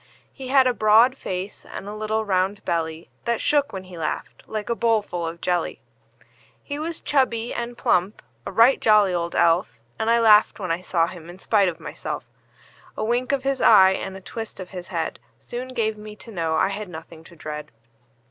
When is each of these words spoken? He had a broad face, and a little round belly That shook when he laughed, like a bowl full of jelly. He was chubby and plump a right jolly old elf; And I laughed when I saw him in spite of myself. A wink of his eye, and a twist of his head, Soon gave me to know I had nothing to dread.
He 0.33 0.47
had 0.47 0.65
a 0.65 0.73
broad 0.73 1.15
face, 1.15 1.63
and 1.63 1.87
a 1.87 1.93
little 1.93 2.25
round 2.25 2.65
belly 2.65 3.11
That 3.25 3.39
shook 3.39 3.71
when 3.71 3.83
he 3.83 3.99
laughed, 3.99 4.43
like 4.47 4.67
a 4.67 4.73
bowl 4.73 5.03
full 5.03 5.27
of 5.27 5.41
jelly. 5.41 5.79
He 6.63 6.79
was 6.79 7.01
chubby 7.01 7.53
and 7.53 7.77
plump 7.77 8.23
a 8.43 8.51
right 8.51 8.79
jolly 8.81 9.13
old 9.13 9.35
elf; 9.35 9.77
And 9.99 10.09
I 10.09 10.19
laughed 10.19 10.59
when 10.59 10.71
I 10.71 10.81
saw 10.81 11.05
him 11.05 11.29
in 11.29 11.37
spite 11.37 11.69
of 11.69 11.79
myself. 11.79 12.25
A 12.97 13.03
wink 13.03 13.31
of 13.31 13.43
his 13.43 13.61
eye, 13.61 13.91
and 13.91 14.17
a 14.17 14.21
twist 14.21 14.59
of 14.59 14.71
his 14.71 14.87
head, 14.87 15.19
Soon 15.37 15.67
gave 15.67 15.99
me 15.99 16.15
to 16.15 16.31
know 16.31 16.55
I 16.55 16.69
had 16.69 16.89
nothing 16.89 17.23
to 17.25 17.35
dread. 17.35 17.71